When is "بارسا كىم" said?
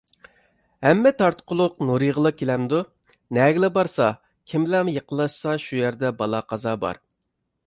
3.77-4.67